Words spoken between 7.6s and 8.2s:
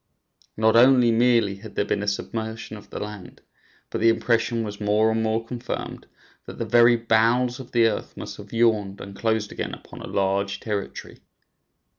the earth